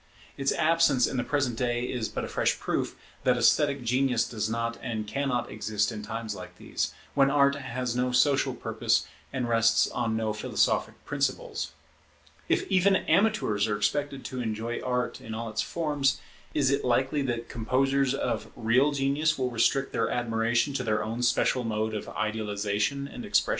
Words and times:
Its 0.35 0.51
absence 0.53 1.05
in 1.05 1.17
the 1.17 1.23
present 1.23 1.59
day 1.59 1.83
is 1.83 2.09
but 2.09 2.23
a 2.25 2.27
fresh 2.27 2.59
proof 2.59 2.95
that 3.23 3.37
esthetic 3.37 3.83
genius 3.83 4.27
does 4.27 4.49
not 4.49 4.79
and 4.81 5.05
cannot 5.05 5.51
exist 5.51 5.91
in 5.91 6.01
times 6.01 6.33
like 6.33 6.57
these, 6.57 6.91
when 7.13 7.29
Art 7.29 7.53
has 7.53 7.95
no 7.95 8.11
social 8.11 8.55
purpose 8.55 9.05
and 9.31 9.47
rests 9.47 9.87
on 9.91 10.17
no 10.17 10.33
philosophic 10.33 11.05
principles. 11.05 11.73
If 12.49 12.63
even 12.67 12.95
amateurs 12.95 13.67
are 13.67 13.77
expected 13.77 14.25
to 14.25 14.41
enjoy 14.41 14.81
Art 14.81 15.21
in 15.21 15.35
all 15.35 15.51
its 15.51 15.61
forms, 15.61 16.19
is 16.55 16.71
it 16.71 16.83
likely 16.83 17.21
that 17.21 17.47
composers 17.47 18.15
of 18.15 18.49
real 18.55 18.91
genius 18.93 19.37
will 19.37 19.51
restrict 19.51 19.93
their 19.93 20.09
admiration 20.09 20.73
to 20.73 20.83
their 20.83 21.03
own 21.03 21.21
special 21.21 21.63
mode 21.63 21.93
of 21.93 22.09
idealization 22.09 23.07
and 23.07 23.23
expression? 23.23 23.49